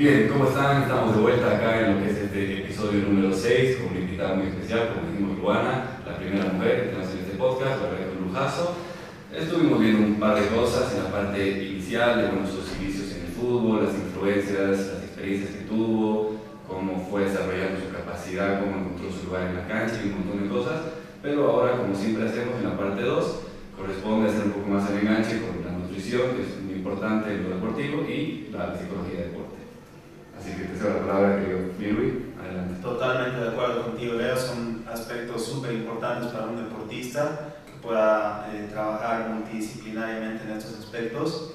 [0.00, 0.84] Bien, ¿cómo están?
[0.84, 4.34] Estamos de vuelta acá en lo que es este episodio número 6 con una invitada
[4.34, 8.08] muy especial, como dijimos, Luana, la primera mujer que tenemos en este podcast, la verdad
[8.08, 8.76] que un lujazo.
[9.28, 13.26] Estuvimos viendo un par de cosas en la parte inicial de bueno, sus inicios en
[13.26, 16.32] el fútbol, las influencias, las experiencias que tuvo,
[16.66, 20.42] cómo fue desarrollando su capacidad, cómo encontró su lugar en la cancha y un montón
[20.42, 20.80] de cosas.
[21.20, 23.40] Pero ahora, como siempre hacemos en la parte 2,
[23.76, 27.44] corresponde hacer un poco más el enganche con la nutrición, que es muy importante en
[27.44, 29.59] lo deportivo, y la psicología de deporte.
[30.40, 32.14] Así que te cedo la palabra, querido Luis.
[32.40, 32.82] Adelante.
[32.82, 34.36] Totalmente de acuerdo contigo, Leo.
[34.36, 37.50] Son aspectos súper importantes para un deportista
[37.82, 41.52] pueda eh, trabajar multidisciplinariamente en estos aspectos.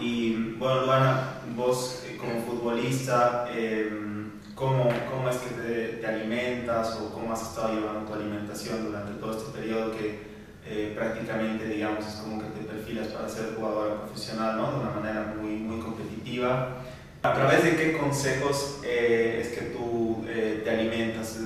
[0.00, 7.10] Y bueno, Luana, vos eh, como futbolista, em, ¿cómo, ¿cómo, es que te, alimentas o
[7.12, 10.32] cómo has estado llevando tu alimentación durante todo este periodo que
[10.66, 14.72] eh, prácticamente, digamos, es como que te perfilas para ser jugadora profesional, ¿no?
[14.72, 16.81] De una manera muy, muy competitiva.
[17.24, 21.38] ¿A través de qué consejos es que tú te alimentas?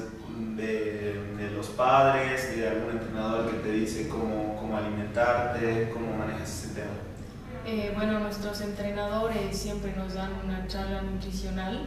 [0.56, 6.64] De, de, los padres, de algún entrenador que te dice cómo, cómo alimentarte, cómo manejas
[6.64, 6.92] ese tema?
[7.66, 11.86] Eh, bueno, nuestros entrenadores siempre nos dan una charla nutricional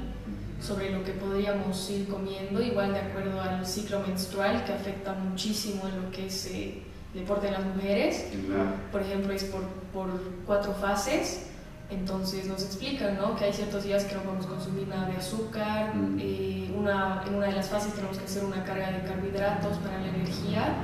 [0.62, 5.88] sobre lo que podríamos ir comiendo, igual de acuerdo al ciclo menstrual que afecta muchísimo
[5.88, 8.26] en lo que es eh, deporte de las mujeres.
[8.92, 10.10] Por ejemplo, es por, por
[10.46, 11.46] cuatro fases.
[11.90, 13.36] Entonces nos explican ¿no?
[13.36, 16.18] que hay ciertos días que no podemos consumir nada de azúcar, mm.
[16.20, 20.00] eh, una, en una de las fases tenemos que hacer una carga de carbohidratos para
[20.00, 20.76] la energía,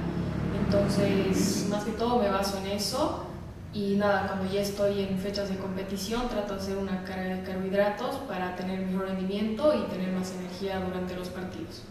[0.66, 3.28] entonces más que todo me baso en eso
[3.72, 7.44] y nada, cuando ya estoy en fechas de competición trato de hacer una carga de
[7.44, 11.83] carbohidratos para tener mejor rendimiento y tener más energía durante los partidos.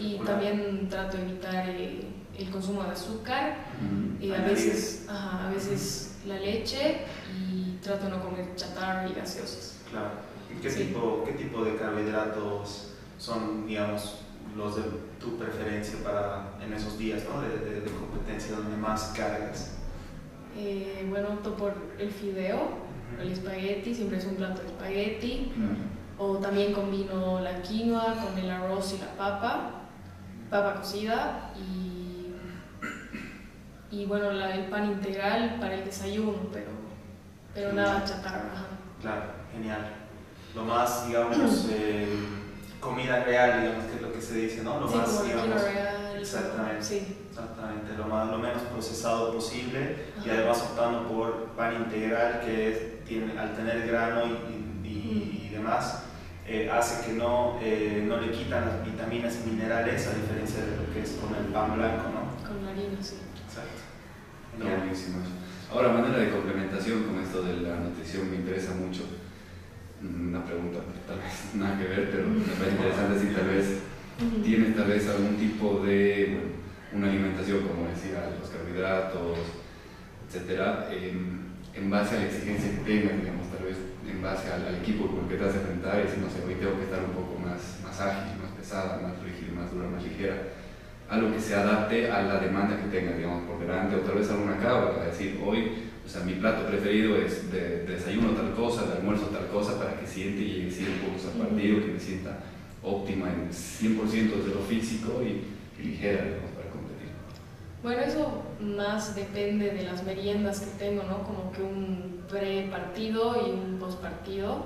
[0.00, 2.06] Y también trato de evitar eh,
[2.38, 4.22] el consumo de azúcar, mm.
[4.22, 7.02] eh, a, veces, a veces la leche
[7.50, 7.51] y
[7.82, 9.80] trato de no comer chatarra y gaseosas.
[9.90, 10.10] Claro.
[10.62, 14.20] ¿Qué, tipo, ¿Qué tipo de carbohidratos son, digamos,
[14.56, 14.82] los de
[15.18, 17.40] tu preferencia para en esos días ¿no?
[17.40, 19.78] de, de, competencia donde más cargas?
[20.56, 22.68] Eh, bueno, opto por el fideo,
[23.20, 25.52] el espagueti, siempre es un plato de espagueti.
[26.18, 29.70] O también combino la quinoa con el arroz y la papa,
[30.50, 32.34] papa cocida y,
[33.90, 36.82] y bueno, el pan integral para el desayuno, pero
[37.54, 38.66] pero nada chatarra.
[39.00, 39.94] Claro, genial.
[40.54, 42.06] Lo más, digamos, eh,
[42.80, 44.80] comida real, digamos, que es lo que se dice, ¿no?
[44.80, 45.62] Lo sí, más, como digamos.
[45.62, 46.82] Real, exactamente.
[46.84, 47.16] Sí.
[47.32, 53.38] Exactamente, lo, más, lo menos procesado posible y además optando por pan integral que tiene,
[53.38, 56.02] al tener grano y, y, demás
[56.46, 60.76] eh, hace que no, eh, no le quitan las vitaminas y minerales a diferencia de
[60.76, 62.46] lo que es con el pan blanco, ¿no?
[62.46, 63.16] Con la harina, sí.
[63.46, 63.80] Exacto.
[64.58, 65.18] Buenísimo
[65.70, 69.04] Ahora, manera de complementación con esto de la nutrición me interesa mucho.
[70.02, 73.80] Una pregunta, tal vez nada que ver, pero me parece interesante si tal vez
[74.44, 76.36] tienes tal vez algún tipo de
[76.92, 79.38] una alimentación, como decía, los carbohidratos,
[80.28, 84.74] etcétera, en, en, base a la exigencia que tengas, digamos, tal vez en base al,
[84.76, 86.84] equipo con el que te vas a enfrentar y decir, no sé, hoy tengo que
[86.84, 90.52] estar un poco más, más ágil, más pesada, más rígida, más dura, más ligera
[91.12, 94.30] algo que se adapte a la demanda que tenga, digamos, por delante, o tal vez
[94.30, 98.86] alguna cava, para decir, hoy, o sea, mi plato preferido es de, desayuno tal cosa,
[98.86, 102.00] de almuerzo tal cosa, para que siente y llegue 100 puntos al partido, que me
[102.00, 102.38] sienta
[102.82, 105.44] óptima en 100% de lo físico y,
[105.82, 107.10] ligera, digamos, para competir.
[107.82, 111.24] Bueno, eso más depende de las meriendas que tengo, ¿no?
[111.24, 114.64] Como que un pre-partido y un post-partido.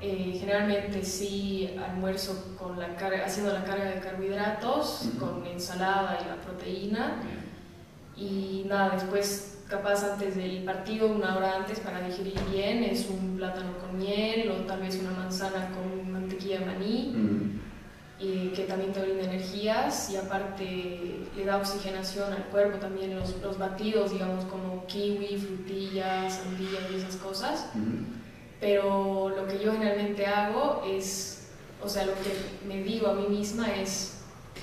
[0.00, 6.28] Eh, generalmente sí almuerzo con la carga, haciendo la carga de carbohidratos, con ensalada y
[6.28, 7.22] la proteína.
[8.14, 13.36] Y nada, después capaz antes del partido, una hora antes para digerir bien, es un
[13.36, 17.52] plátano con miel o tal vez una manzana con mantequilla de maní.
[18.18, 23.36] y que también te brinda energías y aparte le da oxigenación al cuerpo también los,
[23.42, 27.66] los batidos, digamos como kiwi, frutillas, sandía y esas cosas
[28.60, 31.48] pero lo que yo generalmente hago es,
[31.82, 32.32] o sea, lo que
[32.66, 34.18] me digo a mí misma es,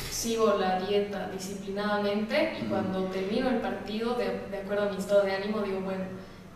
[0.09, 5.23] sigo la dieta disciplinadamente y cuando termino el partido, de, de acuerdo a mi estado
[5.23, 6.06] de ánimo, digo, bueno,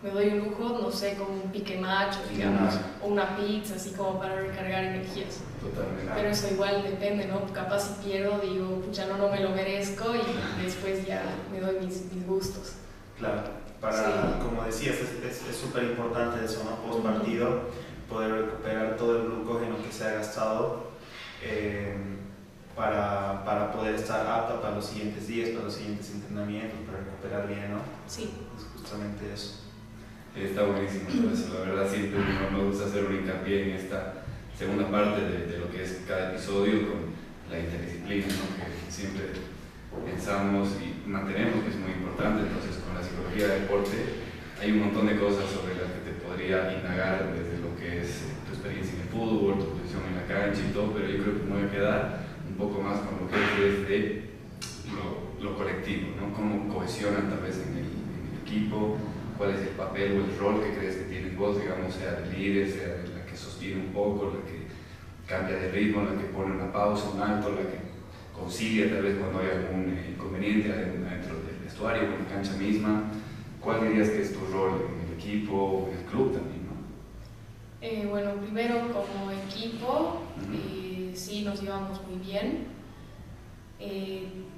[0.02, 3.90] me doy un lujo, no sé, como un pique macho, digamos, o una pizza, así
[3.90, 5.40] como para recargar energías.
[5.60, 6.12] Totalmente.
[6.14, 7.44] Pero eso igual depende, ¿no?
[7.52, 11.22] Capaz si pierdo, digo, ya no, no me lo merezco y después ya
[11.52, 12.74] me doy mis, mis gustos.
[13.18, 16.82] Claro para, como decías, es súper importante eso, ¿no?
[16.82, 17.62] Post partido,
[18.08, 20.90] poder recuperar todo el glucógeno que se ha gastado
[21.42, 21.96] eh,
[22.74, 27.48] para, para, poder estar apta para los siguientes días, para los siguientes entrenamientos, para recuperar
[27.48, 27.80] bien, ¿no?
[28.06, 28.30] Sí.
[28.56, 29.64] Es justamente eso.
[30.36, 32.20] Está buenísimo eso, la verdad siempre
[32.52, 34.22] me gusta hacer un hincapié en esta
[34.56, 37.10] segunda parte de, lo que es cada episodio con
[37.50, 39.24] la interdisciplina, que siempre
[40.04, 42.42] pensamos y mantenemos que es muy importante.
[42.42, 43.96] Entonces, la psicología del deporte
[44.60, 48.26] hay un montón de cosas sobre las que te podría indagar desde lo que es
[48.42, 51.38] tu experiencia en el fútbol, tu posición en la cancha y todo, pero yo creo
[51.38, 54.28] que me voy a quedar un poco más con lo que es desde
[55.38, 56.34] lo, colectivo, ¿no?
[56.34, 58.96] cómo cohesionan tal vez en el, en el equipo,
[59.36, 62.36] cuál es el papel o el rol que crees que tienes vos, digamos, sea de
[62.36, 64.66] líder, sea de sostiene un poco, la que
[65.26, 67.78] cambia de ritmo, la que pone una pausa, un alto, la que
[68.34, 73.02] concilia tal vez cuando hay algún eh, inconveniente dentro del vestuario, en la cancha misma.
[73.60, 76.66] ¿Cuál dirías que es tu rol en el equipo, en el club también?
[76.66, 76.72] ¿no?
[77.80, 80.22] Eh, bueno, primero como equipo,
[80.52, 82.78] eh, sí nos llevamos muy bien.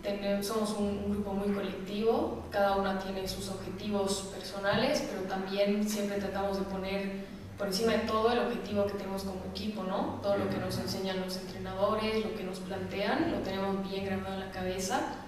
[0.03, 5.87] Tenemos, somos un, un, grupo muy colectivo, cada una tiene sus objetivos personales, pero también
[5.87, 7.27] siempre tratamos de poner
[7.59, 10.19] por encima de todo el objetivo que tenemos como equipo, ¿no?
[10.23, 14.35] Todo lo que nos enseñan los entrenadores, lo que nos plantean, lo tenemos bien grabado
[14.35, 15.20] en la cabeza.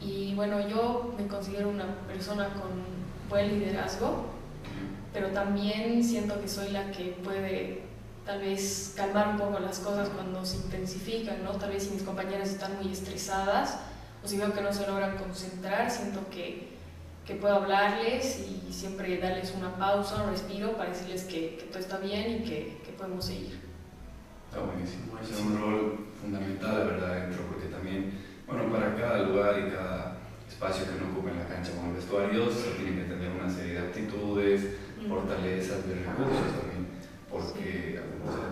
[0.00, 2.70] Y bueno, yo me considero una persona con
[3.28, 4.26] buen liderazgo,
[5.12, 7.82] pero también siento que soy la que puede
[8.24, 11.52] tal vez calmar un poco las cosas cuando se intensifican, ¿no?
[11.52, 13.78] Tal vez si mis compañeras están muy estresadas
[14.22, 16.76] o si veo que no se logran concentrar, siento que
[17.26, 21.80] que puedo hablarles y siempre darles una pausa, un respiro para decirles que, que todo
[21.80, 23.58] está bien y que, que, podemos seguir.
[24.48, 25.18] Está buenísimo.
[25.20, 28.12] Es un rol fundamental, de verdad, dentro, porque también,
[28.46, 30.16] bueno, para cada lugar y cada
[30.48, 33.74] espacio que uno ocupa en la cancha como vestuarios, se tiene que tener una serie
[33.74, 34.76] de actitudes,
[35.08, 36.86] fortalezas, de recursos también,
[37.30, 38.00] porque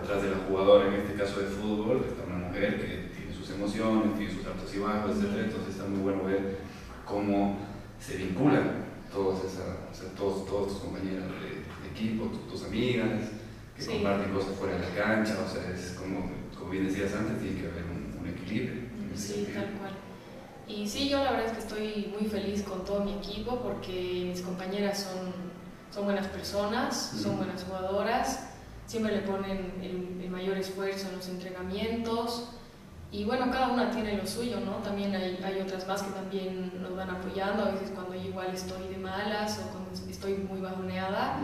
[0.01, 3.49] detrás de la jugadora, en este caso de fútbol, está una mujer que tiene sus
[3.51, 5.45] emociones, tiene sus altos y bajos, etc.
[5.45, 6.57] Entonces está muy bueno ver
[7.05, 7.59] cómo
[7.99, 9.39] se vinculan todos,
[10.17, 13.31] todos, todos tus compañeros de, equipo, tus, amigas,
[13.77, 17.39] que comparten cosas fuera de la cancha, o sea, es como, como bien decías antes,
[17.39, 18.84] tiene que haber un, equilibrio.
[19.15, 19.91] Sí, tal cual.
[20.67, 24.25] Y sí, yo la verdad es que estoy muy feliz con todo mi equipo porque
[24.29, 25.31] mis compañeras son,
[25.93, 28.49] son buenas personas, son buenas jugadoras,
[28.87, 32.49] siempre le ponen el, el mayor esfuerzo en los entrenamientos
[33.11, 34.77] y bueno, cada una tiene lo suyo, ¿no?
[34.83, 38.47] También hay, hay, otras más que también nos van apoyando, a veces cuando yo igual
[38.53, 41.37] estoy de malas o cuando estoy muy bajoneada,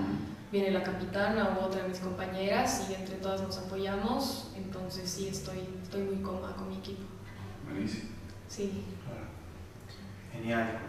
[0.51, 5.29] viene la capitana o otra de mis compañeras y entre todas nos apoyamos, entonces sí,
[5.29, 7.03] estoy, estoy muy cómoda con mi equipo.
[8.47, 8.83] Sí.
[10.33, 10.79] Genial.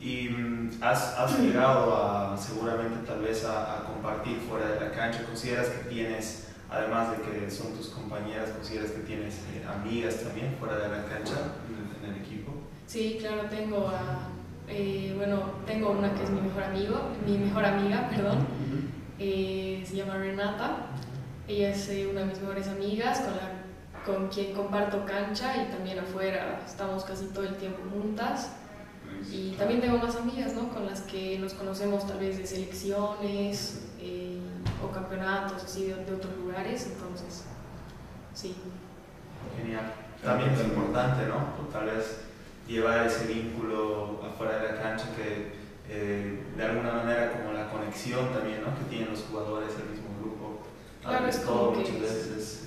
[0.00, 4.92] Y mm, has, has llegado a, seguramente tal vez a, a compartir fuera de la
[4.92, 10.20] cancha, ¿consideras que tienes además de que son tus compañeras, consideras que tienes eh, amigas
[10.20, 11.54] también fuera de la cancha
[12.02, 12.52] en, el equipo?
[12.86, 13.90] Sí, claro, tengo
[14.68, 18.46] eh, bueno, tengo una que es mi mejor amigo, mi mejor amiga, perdón,
[19.18, 20.88] eh, se llama Renata,
[21.46, 23.55] ella es una de mis mejores amigas con, la,
[24.06, 28.52] con quien comparto cancha y también afuera, estamos casi todo el tiempo juntas.
[29.30, 30.68] Y también tengo más amigas, ¿no?
[30.68, 33.86] Con las que nos conocemos tal vez de selecciones,
[34.82, 37.44] o campeonatos así de, otros lugares, entonces
[38.34, 38.54] sí.
[39.56, 39.92] Genial.
[40.22, 41.68] También es importante, ¿no?
[41.72, 42.20] Tal vez
[42.66, 45.52] llevar ese vínculo afuera de la cancha que
[45.88, 48.76] eh, de alguna manera como la conexión también, ¿no?
[48.76, 50.05] Que tienen los jugadores del mismo.
[51.08, 51.84] Claro, es como que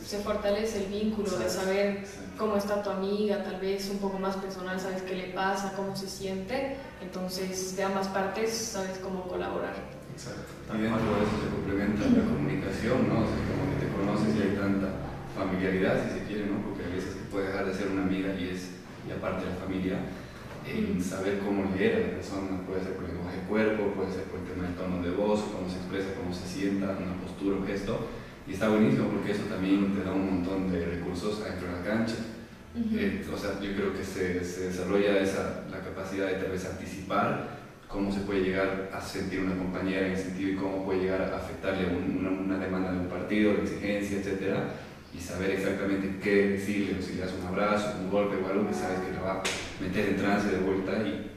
[0.10, 2.06] se fortalece el vínculo de saber
[2.38, 5.96] cómo está tu amiga, tal vez un poco más personal, sabes qué le pasa, cómo
[5.96, 9.76] se siente, entonces de ambas partes sabes cómo colaborar.
[10.14, 10.76] Exacto.
[10.76, 13.22] Y dentro de eso se complementa la comunicación, ¿no?
[13.22, 14.88] O sea, como que te conoces y hay tanta
[15.36, 16.64] familiaridad, si se quiere, ¿no?
[16.64, 20.00] Porque a veces puede dejar de ser una amiga y es y aparte la familia,
[20.68, 24.12] en saber cómo leer a la persona, puede ser por el lenguaje de cuerpo, puede
[24.12, 27.16] ser por el tema del tono de voz, cómo se expresa, cómo se sienta, una
[27.22, 28.08] postura, un gesto.
[28.50, 31.84] Y está buenísimo porque eso también te da un montón de recursos dentro de la
[31.84, 32.16] cancha.
[32.76, 36.66] Eh, o sea, yo creo que se, se desarrolla esa, la capacidad de tal vez
[36.66, 41.02] anticipar cómo se puede llegar a sentir una compañera en el sentido y cómo puede
[41.02, 44.58] llegar a afectarle una, una, demanda de un partido, de exigencia, etc.
[45.14, 48.68] Y saber exactamente qué decirle, o si le das un abrazo, un golpe o algo
[48.68, 49.44] que sabes que la va a
[49.82, 51.32] meter en trance de vuelta y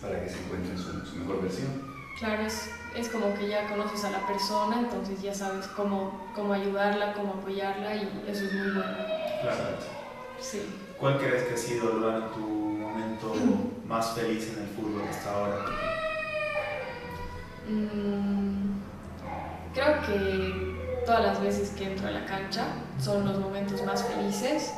[0.00, 1.91] para que se encuentre en su, mejor versión.
[2.22, 6.52] Claro, es, es, como que ya conoces a la persona, entonces ya sabes cómo, cómo
[6.52, 8.96] ayudarla, cómo apoyarla y eso es muy bueno.
[9.42, 9.76] Claro.
[10.38, 10.62] Sí.
[11.00, 11.88] ¿Cuál crees que ha sido,
[12.28, 13.34] tu momento
[13.88, 15.64] más feliz en el fútbol hasta ahora?
[17.68, 18.78] Mm,
[19.74, 22.66] creo que todas las veces que entro a la cancha
[23.00, 24.74] son los momentos más felices.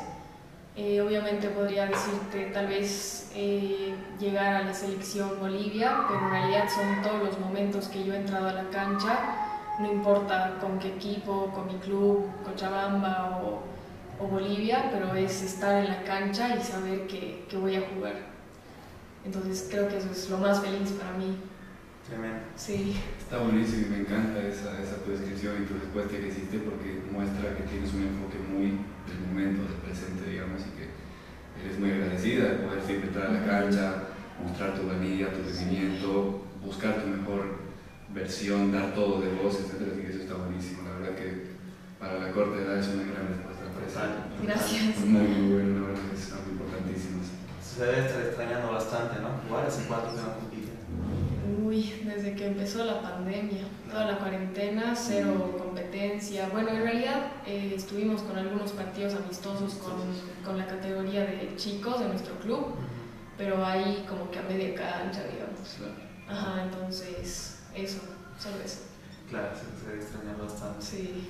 [0.77, 6.65] Eh, obviamente podría decirte tal vez eh, llegar a la selección Bolivia, pero en realidad
[6.67, 9.45] son todos los momentos que yo he entrado a la cancha
[9.79, 13.61] no importa con qué equipo, con mi club, Cochabamba o,
[14.23, 18.15] o Bolivia, pero es estar en la cancha y saber que, que, voy a jugar.
[19.25, 21.37] Entonces creo que eso es lo más feliz para mí.
[22.07, 22.45] Tremendo.
[22.55, 22.95] Sí.
[23.17, 27.01] Está buenísimo y me encanta esa, esa tu descripción y tu respuesta que hiciste porque
[27.09, 28.77] muestra que tienes un enfoque muy
[29.09, 30.85] del momento, del presente, digamos, y que
[31.65, 33.85] eres muy agradecida de poder siempre entrar a la cancha,
[34.37, 37.65] mostrar tu valía, tu crecimiento, buscar tu mejor
[38.13, 39.89] versión, dar todo de vos, etc.
[39.89, 40.85] Así que eso está buenísimo.
[40.85, 41.57] La verdad que
[41.97, 43.99] para la corte edad es una gran respuesta para eso.
[44.45, 45.01] Gracias.
[45.01, 47.17] Muy, muy bueno, la verdad que es algo importantísimo.
[47.65, 49.41] Se debe estar extrañando bastante, ¿no?
[49.41, 50.45] Igual hace cuánto que no
[51.75, 56.47] Uy, desde que empezó la pandemia, toda la cuarentena, cero competencia.
[56.49, 59.93] Bueno, en realidad eh, estuvimos con algunos partidos amistosos con,
[60.45, 62.67] con, la categoría de chicos de nuestro club,
[63.37, 65.99] pero ahí como que a media cancha, digamos.
[66.29, 67.99] Ajá, entonces, eso,
[68.39, 68.83] solo eso.
[69.29, 70.81] Claro, se, se extraña bastante.
[70.81, 71.27] Sí.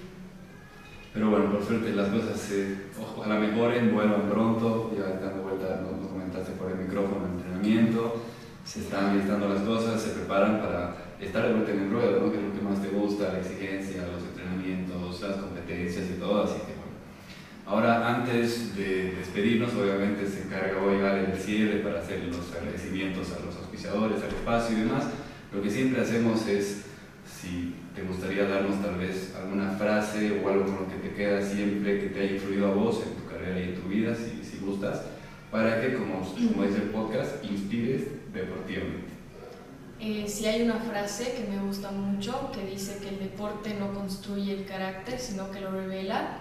[1.12, 6.08] Pero bueno, por suerte las cosas se, ojalá mejoren, vuelvan pronto, ya dando vuelta, nos
[6.08, 8.22] comentaste por el micrófono, el entrenamiento
[8.66, 12.38] se están listando las cosas, se preparan para estar de vuelta en el ruedo, que
[12.38, 16.58] es lo que más te gusta, la exigencia, los entrenamientos, las competencias y todo, así
[16.58, 16.96] que bueno.
[17.68, 23.32] Ahora, antes de despedirnos, obviamente se encarga hoy Ale del cierre para hacer los agradecimientos
[23.34, 25.06] a los auspiciadores, al espacio y demás.
[25.54, 26.86] Lo que siempre hacemos es,
[27.26, 31.42] si te gustaría darnos tal vez alguna frase o algo con lo que te queda
[31.42, 34.44] siempre que te haya influido a vos en tu carrera y en tu vida, si,
[34.44, 35.02] si gustas,
[35.56, 39.08] para que, como, como dice el podcast, inspires deportivamente?
[40.02, 43.94] Eh, si hay una frase que me gusta mucho que dice que el deporte no
[43.94, 46.40] construye el carácter, sino que lo revela,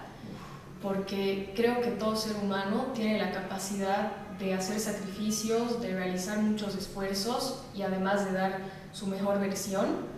[0.81, 6.75] porque creo que todo ser humano tiene la capacidad de hacer sacrificios, de realizar muchos
[6.75, 8.59] esfuerzos y además de dar
[8.91, 10.13] su mejor versión.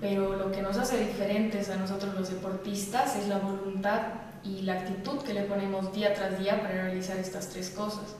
[0.00, 4.00] Pero lo que nos hace diferentes a nosotros los deportistas es la voluntad
[4.44, 8.16] y la actitud que le ponemos día tras día para realizar estas tres cosas.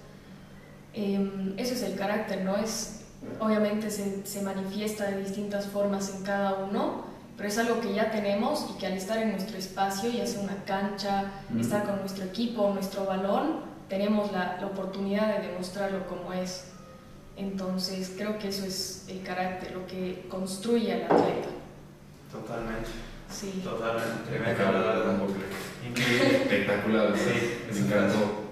[0.94, 2.56] Eh, eso es el carácter, ¿no?
[2.56, 3.04] Es,
[3.40, 7.04] obviamente se, se, manifiesta de distintas formas en cada uno,
[7.36, 10.42] pero es algo que ya tenemos y que al estar en nuestro espacio, ya sea
[10.42, 16.32] una cancha, estar con nuestro equipo, nuestro balón, tenemos la, la, oportunidad de demostrarlo como
[16.32, 16.68] es.
[17.36, 21.48] Entonces creo que eso es el carácter, lo que construye al atleta.
[22.30, 22.88] Totalmente.
[23.30, 23.62] Sí.
[23.64, 24.30] Totalmente.
[24.30, 25.26] Tremendo.
[25.90, 27.12] Espectacular.
[27.16, 28.42] Sí, me encantó.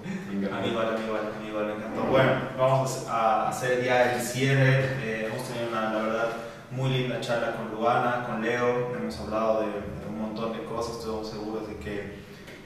[0.53, 2.03] A mí igual, a mí igual, a mí igual me encantó.
[2.05, 4.97] Bueno, vamos a hacer ya el cierre.
[5.03, 6.29] Eh, hemos tenido una, la verdad,
[6.71, 8.93] muy linda charla con Luana, con Leo.
[8.97, 10.99] Hemos hablado de, de un montón de cosas.
[10.99, 12.21] Estamos seguros de que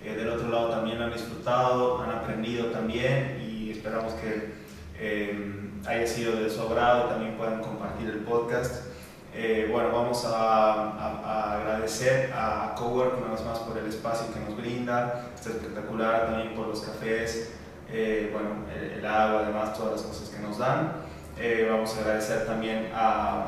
[0.04, 4.52] eh, del otro lado también han disfrutado, han aprendido también y esperamos que
[4.98, 7.04] eh, haya sido de su agrado.
[7.04, 8.93] También puedan compartir el podcast.
[9.36, 14.32] Eh, bueno, vamos a, a, a, agradecer a Cowork una vez más por el espacio
[14.32, 17.50] que nos brinda, está espectacular también por los cafés,
[17.90, 20.92] eh, bueno, el, el, agua, además todas las cosas que nos dan.
[21.36, 23.46] Eh, vamos a agradecer también a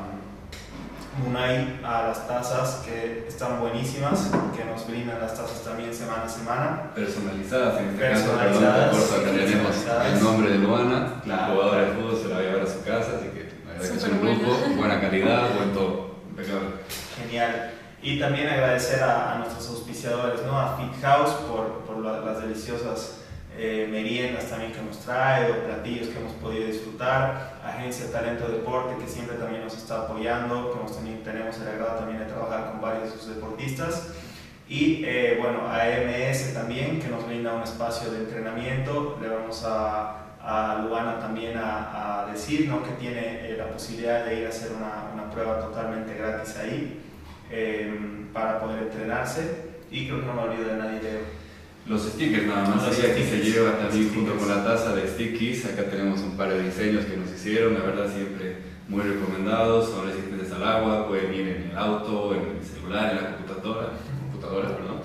[1.23, 6.29] Munay, a las tazas que están buenísimas, que nos brindan las tazas también semana a
[6.29, 6.91] semana.
[6.97, 12.29] Personalizadas, en este caso, perdón, tenemos el nombre de Luana, la jugadora de fútbol se
[12.29, 13.47] la va a llevar a su casa, así que
[14.13, 16.69] un lujo, buena calidad, buen todo, impecable.
[17.21, 17.73] Genial.
[18.03, 20.59] Y también agradecer a, a, nuestros auspiciadores, ¿no?
[20.59, 23.23] a Fit House por, por la, las deliciosas
[23.59, 29.09] eh, meriendas también que hemos traído, platillos que hemos podido disfrutar, Agencia Talento Deporte que
[29.11, 32.83] siempre también nos está apoyando, que hemos tenido, tenemos el agrado también de trabajar con
[32.83, 34.09] varios de sus deportistas.
[34.69, 39.17] Y eh, bueno, AMS también, que nos brinda un espacio de entrenamiento.
[39.23, 42.83] Le vamos a a Luana también a, a decir ¿no?
[42.85, 47.01] que tiene eh, la posibilidad de ir a hacer una, una prueba totalmente gratis ahí
[47.51, 47.93] eh,
[48.33, 51.21] para poder entrenarse y creo que no me olvido de nadie Leo.
[51.87, 54.15] Los stickers nada más, Los así aquí se stickers, lleva también stickers.
[54.15, 57.75] junto con la taza de stickies, acá tenemos un par de diseños que nos hicieron,
[57.75, 58.57] la verdad siempre
[58.89, 63.17] muy recomendados, son resistentes al agua, pueden ir en el auto, en el celular, en
[63.17, 63.89] la computadora,
[64.31, 65.01] computadora perdón,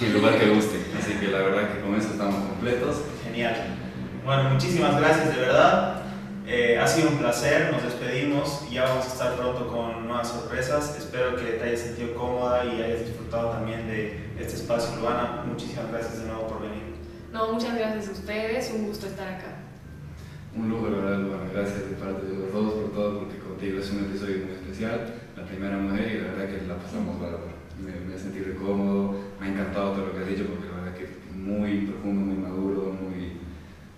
[0.00, 2.96] en el lugar que guste, así que la verdad que con eso estamos completos.
[3.24, 3.54] Genial.
[4.24, 6.02] Bueno, muchísimas gracias de verdad.
[6.46, 10.28] Eh, ha sido un placer, nos despedimos y ya vamos a estar pronto con nuevas
[10.28, 10.96] sorpresas.
[10.98, 15.44] Espero que te hayas sentido cómoda y hayas disfrutado también de este espacio, Luana.
[15.46, 16.94] Muchísimas gracias de nuevo por venir.
[17.32, 19.56] No, muchas gracias a ustedes, un gusto estar acá.
[20.54, 21.50] Un lujo, la verdad, Luana.
[21.52, 25.14] Gracias de parte de los dos por todo, porque contigo es un episodio muy especial,
[25.36, 27.52] la primera mujer, y la verdad que la pasamos bárbaro.
[27.80, 30.82] Me, me he sentido cómodo, me ha encantado todo lo que has dicho, porque la
[30.82, 33.38] verdad que es muy profundo, muy maduro, muy,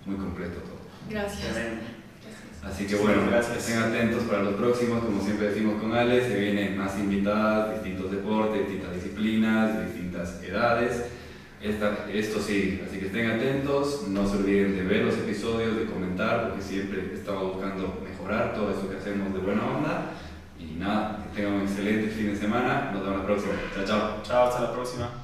[0.05, 0.79] muy completo todo.
[1.09, 1.49] Gracias.
[1.51, 1.95] Amén.
[2.75, 3.69] Así que bueno, Gracias.
[3.69, 8.11] estén atentos para los próximos, como siempre decimos con Ale, se vienen más invitadas, distintos
[8.11, 11.05] deporte, distintas disciplinas, distintas edades.
[11.61, 15.85] Esta, esto sí, así que estén atentos, no se olviden de ver los episodios, de
[15.85, 20.11] comentar, porque siempre estamos buscando mejorar todo eso que hacemos de buena onda.
[20.59, 23.53] Y nada, que tengan un excelente fin de semana, nos vemos la próxima.
[23.73, 24.21] Chao, chao.
[24.21, 25.23] Chao, hasta la próxima.